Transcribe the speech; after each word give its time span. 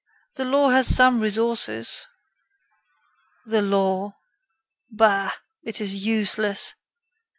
The 0.33 0.45
law 0.45 0.69
has 0.69 0.87
some 0.87 1.19
resources." 1.19 2.07
"The 3.45 3.61
law! 3.61 4.17
Bah! 4.89 5.29
it 5.61 5.79
is 5.79 6.03
useless. 6.03 6.73